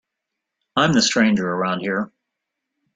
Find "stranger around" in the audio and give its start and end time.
1.03-1.81